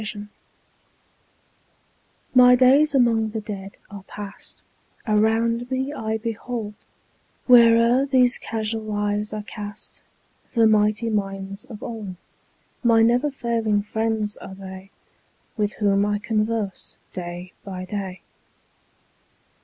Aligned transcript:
His 0.01 0.13
Books 0.15 0.29
MY 2.33 2.55
days 2.55 2.95
among 2.95 3.29
the 3.29 3.39
Dead 3.39 3.77
are 3.91 4.01
past; 4.05 4.63
Around 5.05 5.69
me 5.69 5.93
I 5.93 6.17
behold, 6.17 6.73
Where'er 7.45 8.07
these 8.07 8.39
casual 8.39 8.91
eyes 8.93 9.31
are 9.31 9.43
cast, 9.43 10.01
The 10.55 10.65
mighty 10.65 11.11
minds 11.11 11.65
of 11.65 11.83
old: 11.83 12.15
My 12.83 13.03
never 13.03 13.29
failing 13.29 13.83
friends 13.83 14.37
are 14.37 14.55
they, 14.55 14.89
5 15.51 15.57
With 15.57 15.73
whom 15.73 16.03
I 16.07 16.17
converse 16.17 16.97
day 17.13 17.53
by 17.63 17.85
day. 17.85 18.21